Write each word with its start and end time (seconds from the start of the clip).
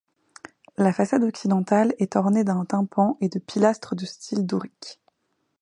La 0.77 0.93
façade 0.93 1.21
occidentale 1.21 1.93
est 1.99 2.15
ornée 2.15 2.43
d'un 2.43 2.65
tympan 2.65 3.19
et 3.21 3.29
de 3.29 3.37
pilastres 3.37 3.93
de 3.93 4.05
style 4.07 4.47
dorique. 4.47 4.99